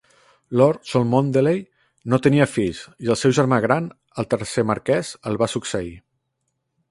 Lord 0.59 0.85
Cholmondeley 0.91 1.59
no 2.13 2.19
tenia 2.27 2.47
fills 2.55 2.81
i 3.07 3.11
el 3.15 3.19
seu 3.25 3.35
germà 3.41 3.61
gran, 3.67 3.91
el 4.23 4.29
tercer 4.33 4.67
marquès, 4.71 5.15
el 5.33 5.41
va 5.45 5.51
succeir. 5.57 5.95